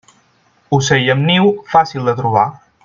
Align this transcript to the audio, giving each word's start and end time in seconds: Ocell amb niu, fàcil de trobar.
Ocell 0.77 1.11
amb 1.15 1.27
niu, 1.31 1.53
fàcil 1.77 2.11
de 2.11 2.19
trobar. 2.23 2.51